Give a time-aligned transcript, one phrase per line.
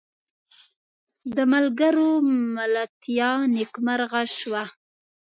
[1.35, 2.09] د ملګرو
[2.55, 4.63] ملتیا نیکمرغه شوه.